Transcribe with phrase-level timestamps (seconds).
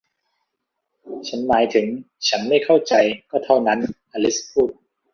[1.27, 1.85] ฉันหมายถึง
[2.27, 2.93] ฉันไม่เข้าใจ
[3.31, 3.79] ก็เท่านั้น
[4.11, 4.69] อลิซพูด